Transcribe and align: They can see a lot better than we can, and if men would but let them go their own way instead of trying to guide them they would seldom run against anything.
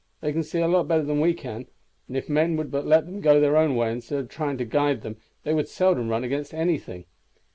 They 0.19 0.31
can 0.33 0.41
see 0.41 0.59
a 0.61 0.67
lot 0.67 0.87
better 0.87 1.03
than 1.03 1.19
we 1.21 1.35
can, 1.35 1.67
and 2.07 2.17
if 2.17 2.27
men 2.27 2.55
would 2.57 2.71
but 2.71 2.87
let 2.87 3.05
them 3.05 3.21
go 3.21 3.39
their 3.39 3.55
own 3.55 3.75
way 3.75 3.91
instead 3.91 4.17
of 4.17 4.29
trying 4.29 4.57
to 4.57 4.65
guide 4.65 5.01
them 5.01 5.17
they 5.43 5.53
would 5.53 5.67
seldom 5.67 6.09
run 6.09 6.23
against 6.23 6.55
anything. 6.55 7.05